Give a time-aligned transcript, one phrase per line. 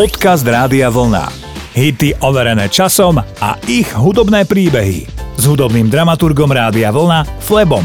[0.00, 1.28] Podcast Rádia Vlna.
[1.76, 5.04] Hity overené časom a ich hudobné príbehy.
[5.36, 7.84] S hudobným dramaturgom Rádia Vlna Flebom.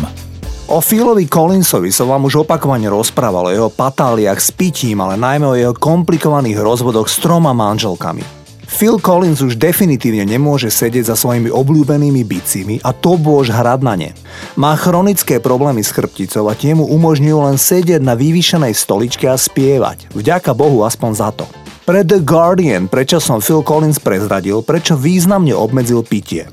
[0.71, 5.43] O Philovi Collinsovi som vám už opakovane rozprával o jeho patáliach s pitím, ale najmä
[5.43, 8.23] o jeho komplikovaných rozvodoch s troma manželkami.
[8.63, 13.99] Phil Collins už definitívne nemôže sedieť za svojimi obľúbenými bicimi a to bôž hrať na
[13.99, 14.15] ne.
[14.55, 19.35] Má chronické problémy s chrbticou a tie mu umožňujú len sedieť na vyvýšenej stoličke a
[19.35, 20.15] spievať.
[20.15, 21.64] Vďaka Bohu aspoň za to.
[21.85, 26.49] Pre The Guardian predčasom Phil Collins prezradil, prečo významne obmedzil pitie.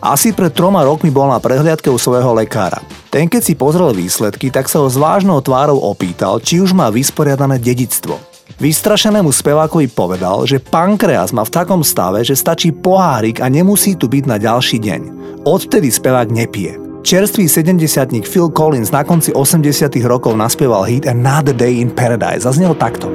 [0.00, 2.80] Asi pred troma rokmi bol na prehliadke u svojho lekára.
[3.12, 6.88] Ten keď si pozrel výsledky, tak sa ho s vážnou tvárou opýtal, či už má
[6.88, 8.16] vysporiadané dedictvo.
[8.56, 14.08] Vystrašenému spevákovi povedal, že pankreas má v takom stave, že stačí pohárik a nemusí tu
[14.08, 15.00] byť na ďalší deň.
[15.44, 16.80] Odtedy spevák nepije.
[17.04, 17.84] Čerstvý 70
[18.24, 22.48] Phil Collins na konci 80 rokov naspieval hit Another Day in Paradise.
[22.48, 23.12] Zaznel takto.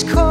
[0.00, 0.27] it's cold.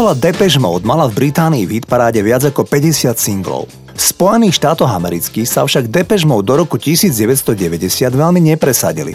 [0.00, 3.68] Kapela Depeche Mode mala v Británii v hitparáde viac ako 50 singlov.
[3.68, 9.12] V Spojených štátoch amerických sa však Depeche Mode do roku 1990 veľmi nepresadili.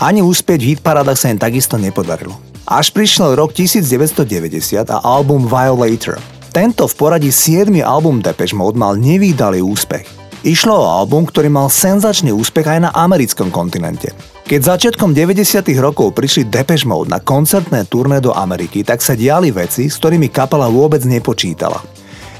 [0.00, 2.32] Ani úspieť v hitparádach sa im takisto nepodarilo.
[2.64, 6.16] Až prišiel rok 1990 a album Violator.
[6.48, 7.68] Tento v poradí 7.
[7.84, 10.21] album Depeche Mode mal nevýdalý úspech.
[10.42, 14.10] Išlo o album, ktorý mal senzačný úspech aj na americkom kontinente.
[14.42, 15.38] Keď začiatkom 90.
[15.78, 20.26] rokov prišli Depeche Mode na koncertné turné do Ameriky, tak sa diali veci, s ktorými
[20.34, 21.78] kapela vôbec nepočítala.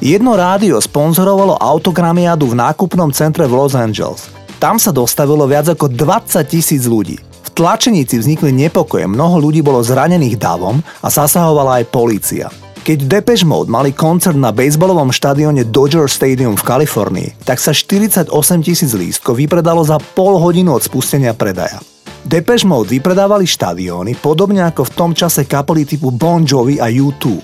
[0.03, 4.35] Jedno rádio sponzorovalo autogramiádu v nákupnom centre v Los Angeles.
[4.59, 7.23] Tam sa dostavilo viac ako 20 tisíc ľudí.
[7.23, 12.51] V tlačenici vznikli nepokoje, mnoho ľudí bolo zranených davom a zasahovala aj polícia.
[12.83, 18.27] Keď Depeche Mode mali koncert na bejsbalovom štadióne Dodger Stadium v Kalifornii, tak sa 48
[18.59, 21.79] tisíc lístkov vypredalo za pol hodinu od spustenia predaja.
[22.27, 27.39] Depeche Mode vypredávali štadióny, podobne ako v tom čase kapely typu Bon Jovi a U2.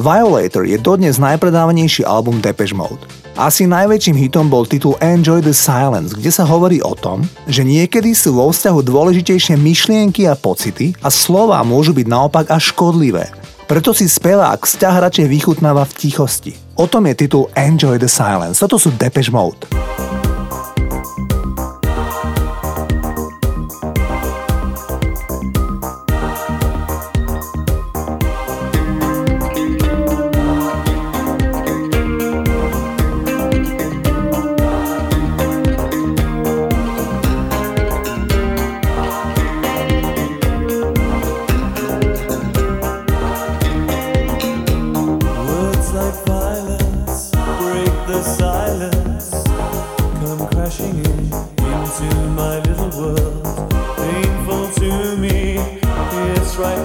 [0.00, 3.04] Violator je dodnes najpredávanejší album Depeche Mode.
[3.36, 8.16] Asi najväčším hitom bol titul Enjoy the Silence, kde sa hovorí o tom, že niekedy
[8.16, 13.39] sú vo vzťahu dôležitejšie myšlienky a pocity a slova môžu byť naopak až škodlivé.
[13.70, 16.58] Preto si spevák vzťah radšej vychutnáva v tichosti.
[16.74, 18.58] O tom je titul Enjoy the Silence.
[18.58, 19.70] Toto sú Depeche Mode.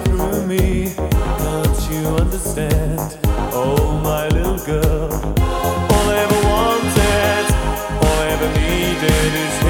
[0.04, 0.92] through me.
[1.38, 3.18] Don't you understand?
[3.52, 5.12] Oh, my little girl.
[5.12, 7.46] All I ever wanted,
[8.02, 9.65] all I ever needed is.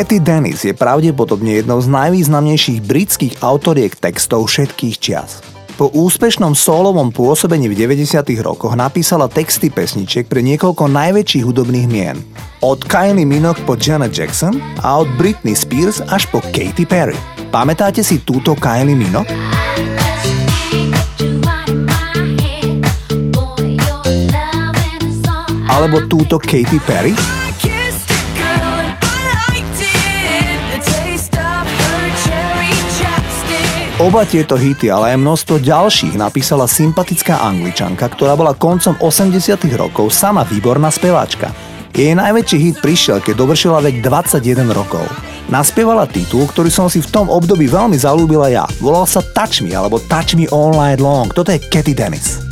[0.00, 5.44] Cathy Dennis je pravdepodobne jednou z najvýznamnejších britských autoriek textov všetkých čias.
[5.76, 8.16] Po úspešnom solovom pôsobení v 90.
[8.40, 12.16] rokoch napísala texty pesničiek pre niekoľko najväčších hudobných mien.
[12.64, 17.20] Od Kylie Minogue po Janet Jackson a od Britney Spears až po Katy Perry.
[17.52, 19.28] Pamätáte si túto Kylie Minogue?
[25.68, 27.12] Alebo túto Katy Perry?
[34.00, 40.08] Oba tieto hity, ale aj množstvo ďalších napísala sympatická angličanka, ktorá bola koncom 80 rokov
[40.08, 41.52] sama výborná speváčka.
[41.92, 45.04] Jej najväčší hit prišiel, keď dovršila vek 21 rokov.
[45.52, 48.64] Naspievala titul, ktorý som si v tom období veľmi zalúbila ja.
[48.80, 51.28] Volal sa Touch Me alebo Touch Me All Night Long.
[51.28, 52.49] Toto je Katy Dennis.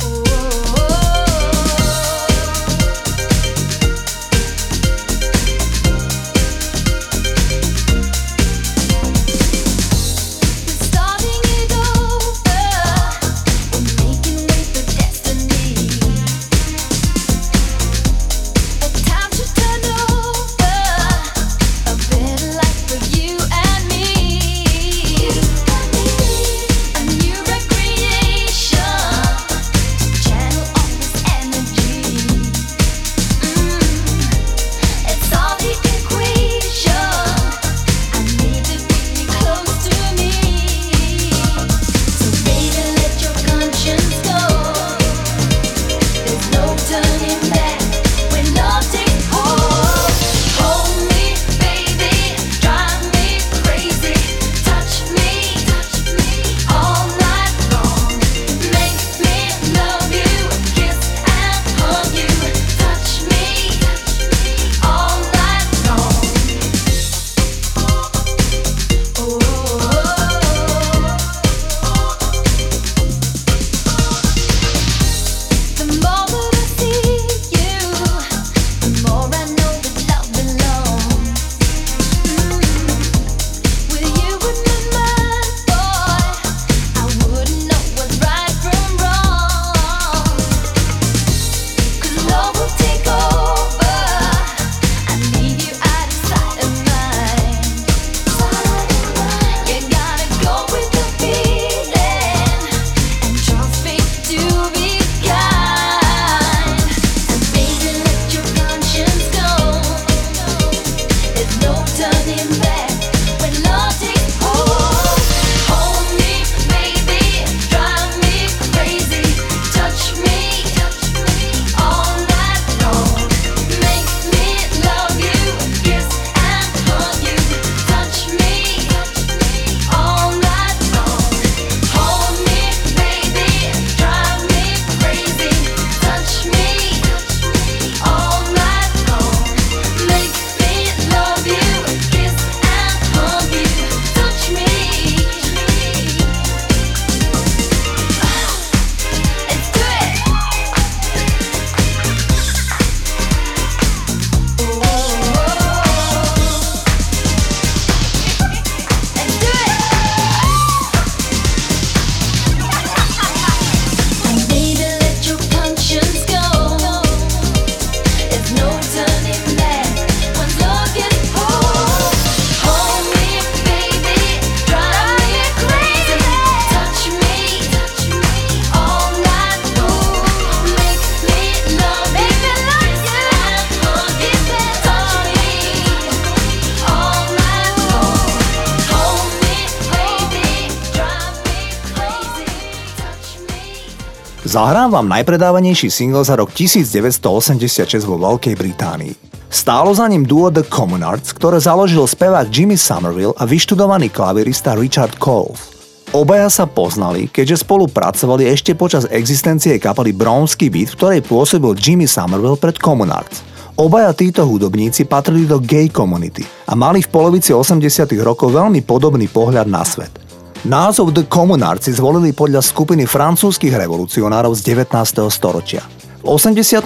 [194.59, 199.15] Zahrám vám najpredávanejší single za rok 1986 vo Veľkej Británii.
[199.47, 204.75] Stálo za ním duo The Common Arts, ktoré založil spevák Jimmy Somerville a vyštudovaný klavirista
[204.75, 205.71] Richard Coles.
[206.11, 212.03] Obaja sa poznali, keďže spolupracovali ešte počas existencie kapely Brownsky Beat, v ktorej pôsobil Jimmy
[212.03, 213.39] Somerville pred Common Arts.
[213.79, 217.79] Obaja títo hudobníci patrili do gay komunity a mali v polovici 80
[218.19, 220.28] rokov veľmi podobný pohľad na svet.
[220.67, 224.91] Názov The Communards si zvolili podľa skupiny francúzskych revolucionárov z 19.
[225.31, 225.79] storočia.
[226.19, 226.83] V 86.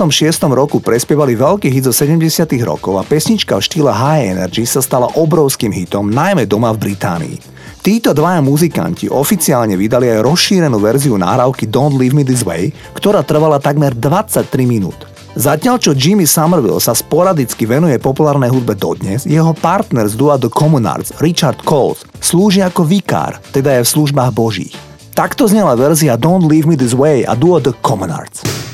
[0.53, 2.53] roku prespievali veľký hit zo 70.
[2.62, 7.36] rokov a pesnička v štýle High Energy sa stala obrovským hitom, najmä doma v Británii.
[7.82, 13.25] Títo dvaja muzikanti oficiálne vydali aj rozšírenú verziu nahrávky Don't Leave Me This Way, ktorá
[13.25, 15.12] trvala takmer 23 minút.
[15.34, 20.46] Zatiaľ čo Jimmy Somerville sa sporadicky venuje populárnej hudbe dodnes, jeho partner z dua The
[20.46, 24.78] Communards, Richard Coles, slúži ako vikár, teda je v službách božích.
[25.18, 28.73] Takto znela verzia Don't Leave Me This Way a duo The Communards.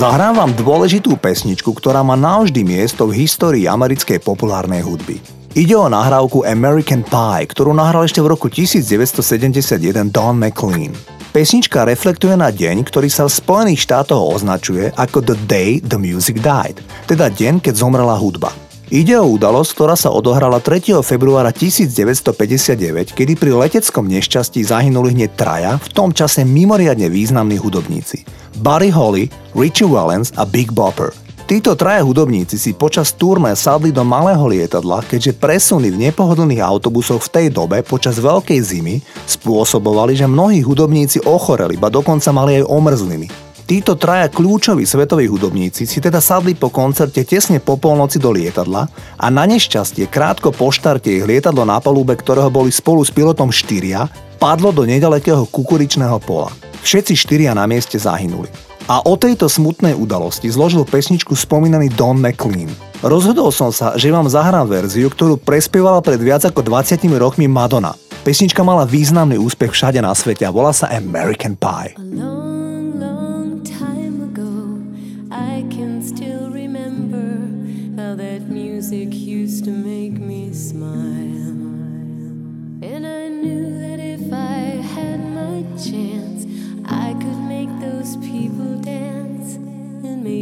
[0.00, 5.20] Zahrám vám dôležitú pesničku, ktorá má navždy miesto v histórii americkej populárnej hudby.
[5.52, 10.96] Ide o nahrávku American Pie, ktorú nahral ešte v roku 1971 Don McLean.
[11.36, 16.40] Pesnička reflektuje na deň, ktorý sa v Spojených štátoch označuje ako The Day the Music
[16.40, 18.69] Died, teda deň, keď zomrela hudba.
[18.90, 20.98] Ide o udalosť, ktorá sa odohrala 3.
[21.06, 28.26] februára 1959, kedy pri leteckom nešťastí zahynuli hneď traja, v tom čase mimoriadne významní hudobníci.
[28.58, 29.24] Buddy Holly,
[29.54, 31.14] Richie Valens a Big Bopper.
[31.46, 37.22] Títo traja hudobníci si počas turné sadli do malého lietadla, keďže presuny v nepohodlných autobusoch
[37.30, 42.66] v tej dobe počas veľkej zimy spôsobovali, že mnohí hudobníci ochoreli, ba dokonca mali aj
[42.66, 43.49] omrzliny.
[43.70, 48.90] Títo traja kľúčoví svetoví hudobníci si teda sadli po koncerte tesne po polnoci do lietadla
[49.14, 53.54] a na nešťastie krátko po štarte ich lietadlo na palube, ktorého boli spolu s pilotom
[53.54, 54.10] štyria,
[54.42, 56.50] padlo do nedalekého kukuričného pola.
[56.82, 58.50] Všetci štyria na mieste zahynuli.
[58.90, 62.74] A o tejto smutnej udalosti zložil pesničku spomínaný Don McLean.
[63.06, 67.94] Rozhodol som sa, že vám zahrám verziu, ktorú prespievala pred viac ako 20 rokmi Madonna.
[68.26, 71.94] Pesnička mala významný úspech všade na svete a volá sa American Pie.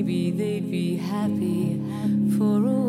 [0.09, 1.79] Maybe they'd be happy
[2.39, 2.88] for a while.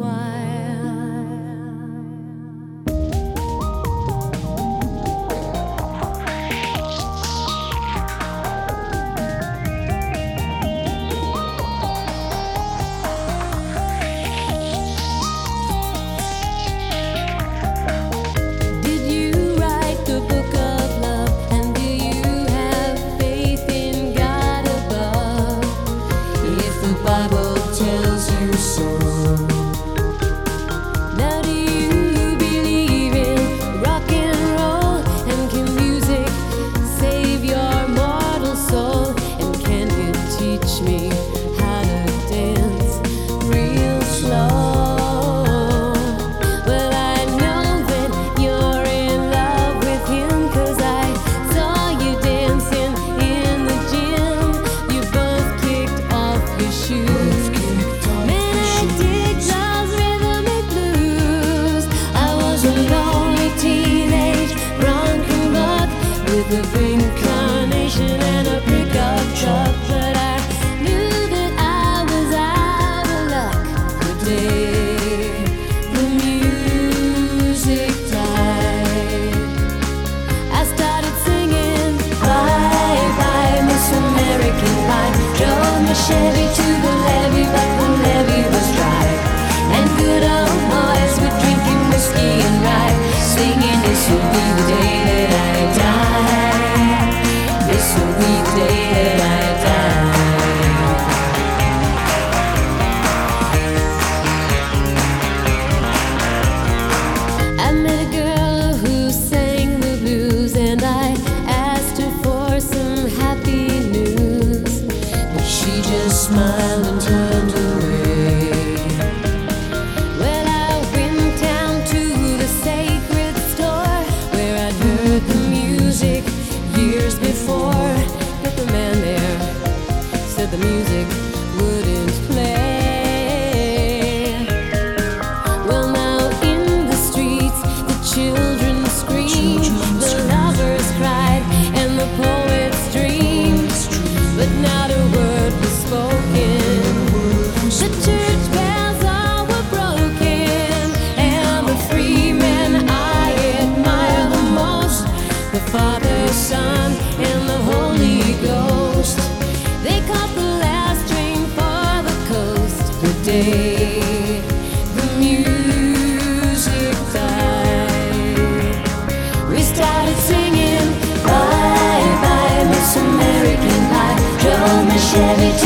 [86.10, 86.68] Day that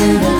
[0.04, 0.33] I die.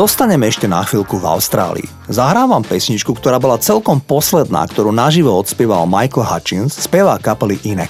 [0.00, 1.84] Zostaneme ešte na chvíľku v Austrálii.
[2.08, 7.84] Zahrávam pesničku, ktorá bola celkom posledná, ktorú naživo odspieval Michael Hutchins, spevá kapely In.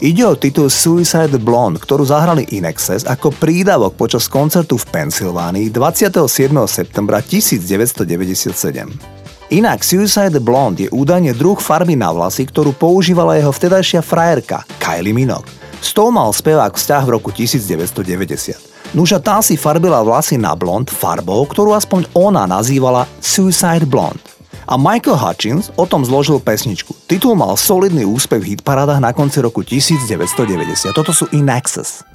[0.00, 6.24] Ide o titul Suicide Blonde, ktorú zahrali In ako prídavok počas koncertu v Pensylvánii 27.
[6.64, 9.52] septembra 1997.
[9.52, 15.12] Inak Suicide Blonde je údajne druh farby na vlasy, ktorú používala jeho vtedajšia frajerka Kylie
[15.12, 15.52] Minogue.
[15.84, 18.65] S tou mal spevák vzťah v roku 1990.
[18.96, 24.24] Nuža tá si farbila vlasy na blond farbou, ktorú aspoň ona nazývala Suicide Blonde
[24.64, 26.96] a Michael Hutchins o tom zložil pesničku.
[27.04, 30.96] Titul mal solidný úspech v hitparádach na konci roku 1990.
[30.96, 32.08] Toto sú In Access.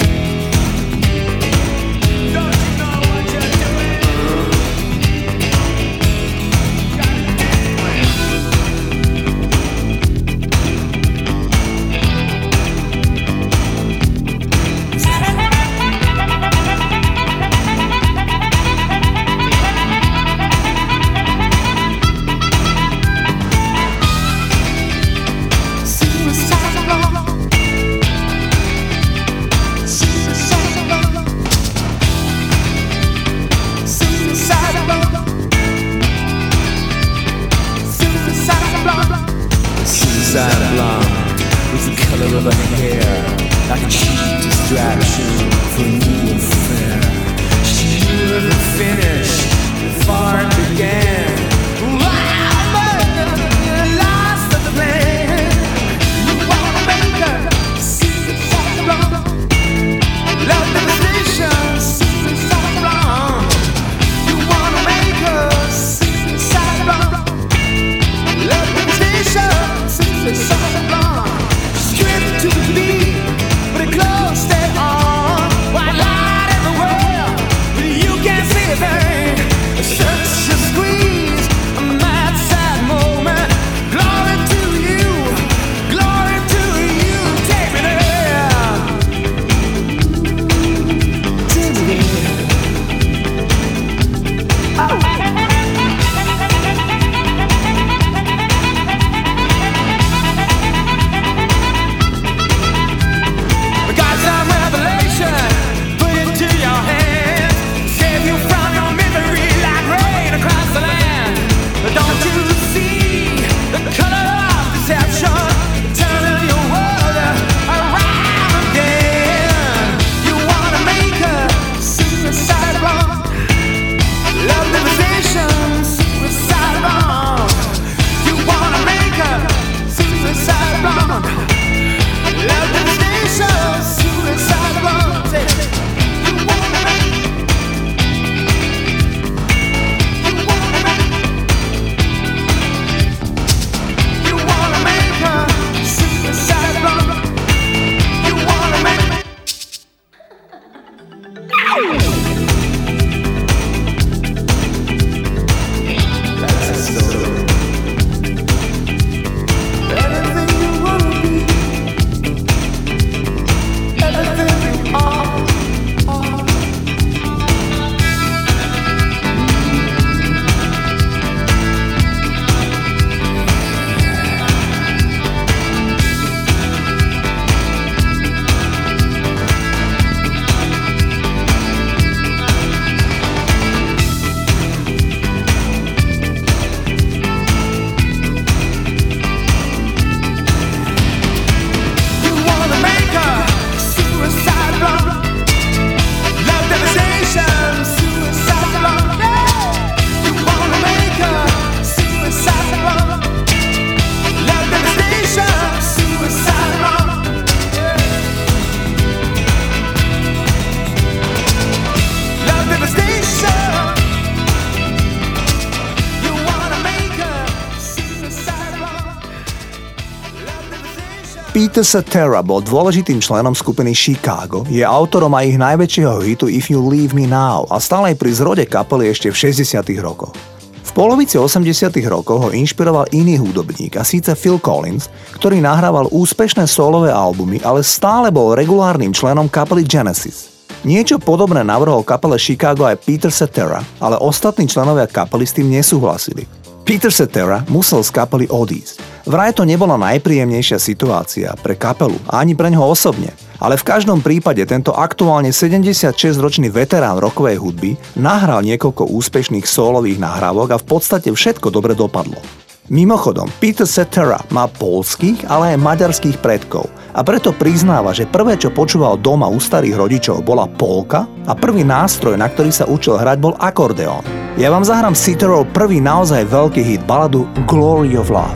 [221.72, 226.84] Peter Cetera bol dôležitým členom skupiny Chicago, je autorom aj ich najväčšieho hitu If You
[226.84, 230.36] Leave Me Now a stále aj pri zrode kapely ešte v 60 rokoch.
[230.84, 231.64] V polovici 80
[232.12, 235.08] rokov ho inšpiroval iný hudobník a síce Phil Collins,
[235.40, 240.68] ktorý nahrával úspešné solové albumy, ale stále bol regulárnym členom kapely Genesis.
[240.84, 246.44] Niečo podobné navrhol kapele Chicago aj Peter Cetera, ale ostatní členovia kapely s tým nesúhlasili.
[246.84, 249.11] Peter Cetera musel z kapely odísť.
[249.22, 253.30] Vraj to nebola najpríjemnejšia situácia pre kapelu, ani pre ňoho osobne.
[253.62, 260.74] Ale v každom prípade tento aktuálne 76-ročný veterán rokovej hudby nahral niekoľko úspešných solových nahrávok
[260.74, 262.42] a v podstate všetko dobre dopadlo.
[262.90, 268.72] Mimochodom, Peter Cetera má polských, ale aj maďarských predkov a preto priznáva, že prvé, čo
[268.72, 273.38] počúval doma u starých rodičov, bola polka a prvý nástroj, na ktorý sa učil hrať,
[273.40, 274.24] bol akordeón.
[274.56, 278.56] Ja vám zahrám Citerov prvý naozaj veľký hit, baladu Glory of Love.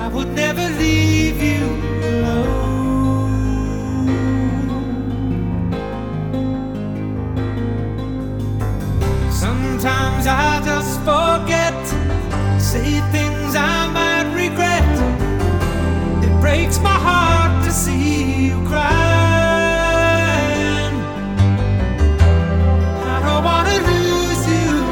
[0.00, 0.99] I would never leave
[9.30, 11.72] Sometimes I just forget,
[12.60, 14.84] say things I might regret.
[16.24, 18.84] It breaks my heart to see you crying.
[23.14, 24.84] I don't wanna lose you,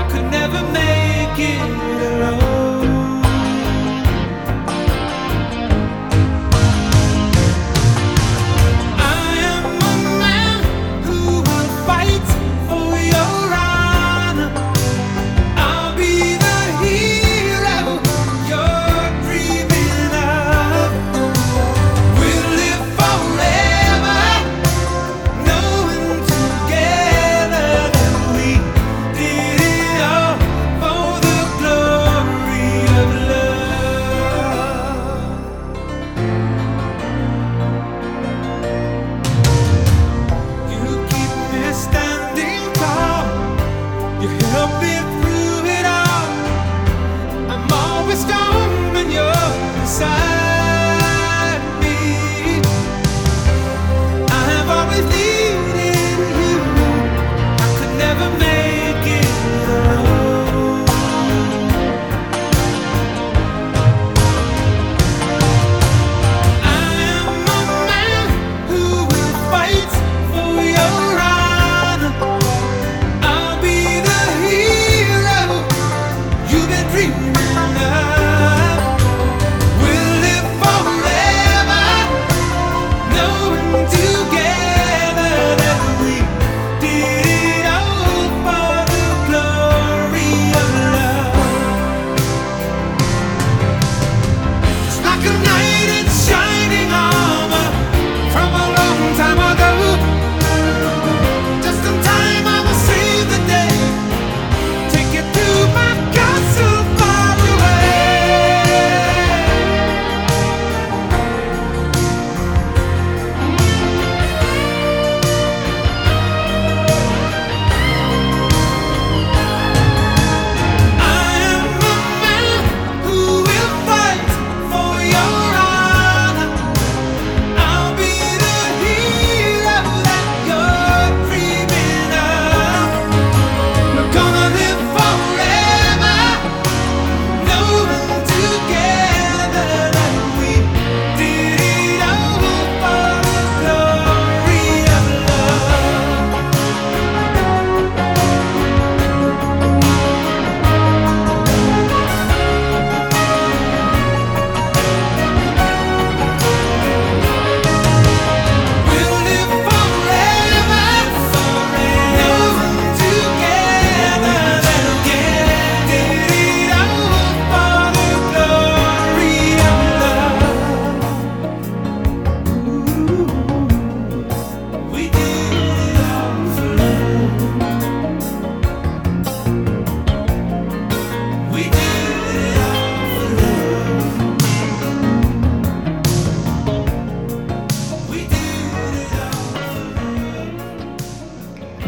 [0.00, 1.91] I could never make it.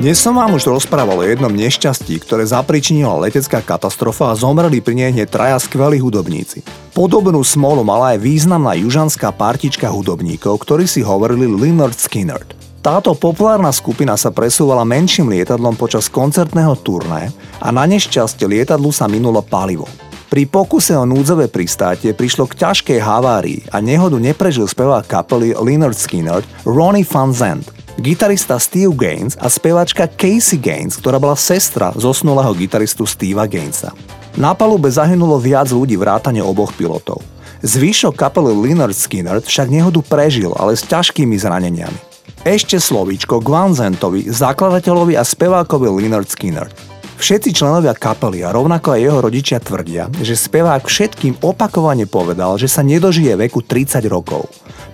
[0.05, 5.01] Dnes som vám už rozprával o jednom nešťastí, ktoré zapričinila letecká katastrofa a zomreli pri
[5.01, 6.61] nej hneď traja skvelí hudobníci.
[6.93, 12.45] Podobnú smolu mala aj významná južanská partička hudobníkov, ktorí si hovorili Leonard Skinner.
[12.85, 17.33] Táto populárna skupina sa presúvala menším lietadlom počas koncertného turné
[17.65, 19.89] a na nešťastie lietadlu sa minulo palivo.
[20.33, 25.97] Pri pokuse o núdzové pristátie prišlo k ťažkej havárii a nehodu neprežil spevák kapely Leonard
[25.97, 32.51] Skinner Ronnie Van Zandt gitarista Steve Gaines a spevačka Casey Gaines, ktorá bola sestra zosnulého
[32.59, 33.95] gitaristu Steva Gainesa.
[34.35, 37.23] Na palube zahynulo viac ľudí vrátane oboch pilotov.
[37.63, 41.99] Zvyšok kapely Leonard Skinner však nehodu prežil, ale s ťažkými zraneniami.
[42.45, 46.69] Ešte slovíčko Gwanzentovi, zakladateľovi a spevákovi Leonard Skinner.
[47.25, 52.69] Všetci členovia kapely a rovnako aj jeho rodičia tvrdia, že spevák všetkým opakovane povedal, že
[52.69, 54.45] sa nedožije veku 30 rokov.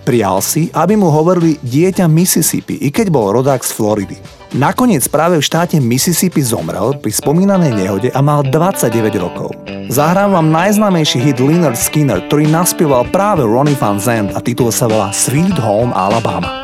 [0.07, 4.17] Prial si, aby mu hovorili dieťa Mississippi, i keď bol rodák z Floridy.
[4.55, 9.51] Nakoniec práve v štáte Mississippi zomrel pri spomínanej nehode a mal 29 rokov.
[9.91, 14.87] Zahrám vám najznámejší hit Leonard Skinner, ktorý naspieval práve Ronnie Van Zandt a titul sa
[14.87, 16.60] volá Sweet Home Alabama.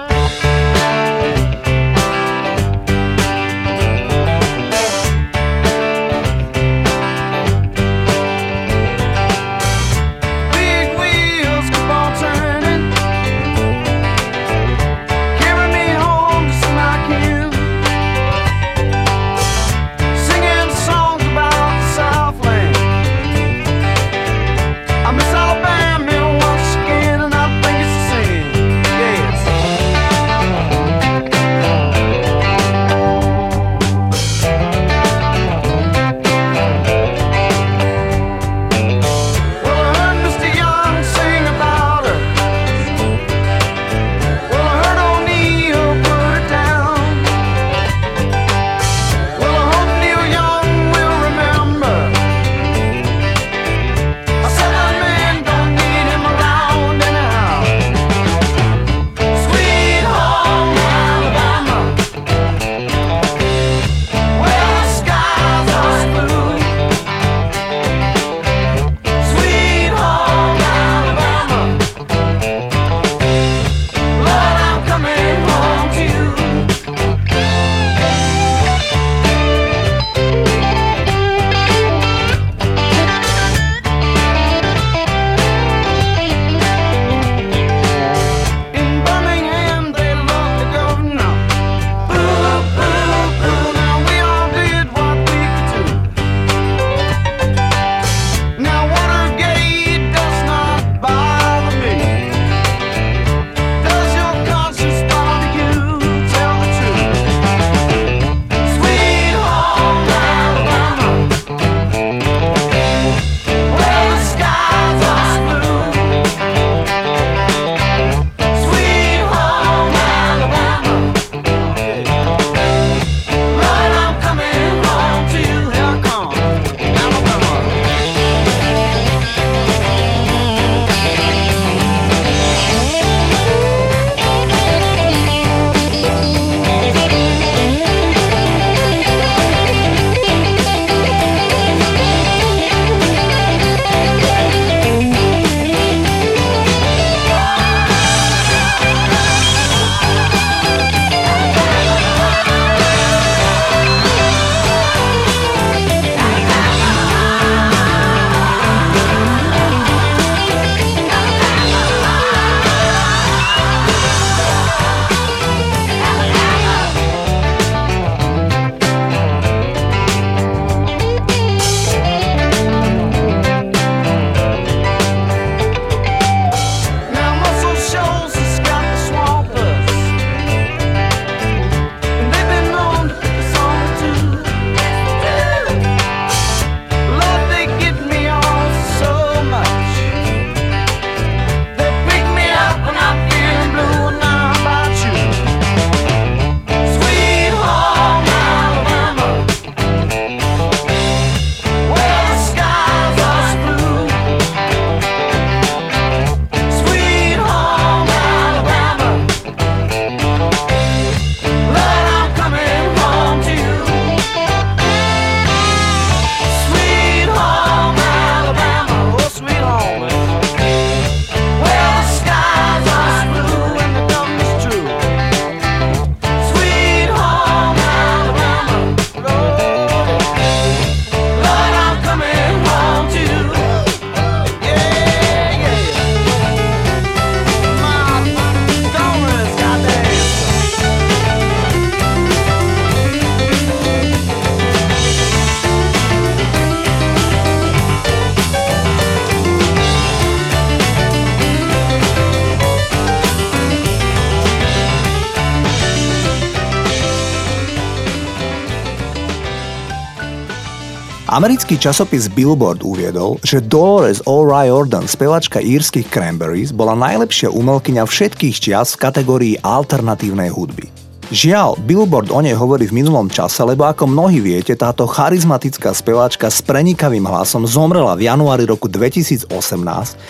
[261.27, 268.95] Americký časopis Billboard uviedol, že Dolores O'Riordan, spevačka írskych Cranberries, bola najlepšia umelkyňa všetkých čias
[268.95, 270.87] v kategórii alternatívnej hudby.
[271.27, 276.47] Žiaľ, Billboard o nej hovorí v minulom čase, lebo ako mnohí viete, táto charizmatická speváčka
[276.47, 279.51] s prenikavým hlasom zomrela v januári roku 2018,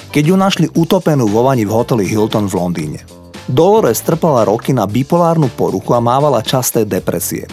[0.10, 3.00] keď ju našli utopenú vo vani v hoteli Hilton v Londýne.
[3.46, 7.46] Dolores trpela roky na bipolárnu poruchu a mávala časté depresie.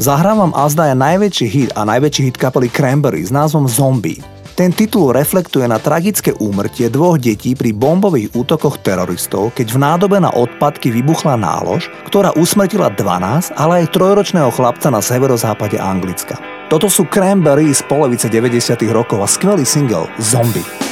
[0.00, 4.24] Zahrávam azda je najväčší hit a najväčší hit kapely Cranberry s názvom Zombie.
[4.56, 10.16] Ten titul reflektuje na tragické úmrtie dvoch detí pri bombových útokoch teroristov, keď v nádobe
[10.16, 16.40] na odpadky vybuchla nálož, ktorá usmrtila 12, ale aj trojročného chlapca na severozápade Anglicka.
[16.72, 18.80] Toto sú Cranberry z polovice 90.
[18.96, 20.91] rokov a skvelý single Zombie.